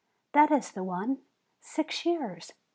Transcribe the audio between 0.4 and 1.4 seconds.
is the one;